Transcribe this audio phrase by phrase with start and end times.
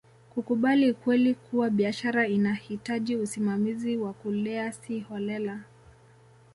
[0.29, 5.59] kukubali ukweli kuwa biashara inahitaji usimamizi wa kulea si holela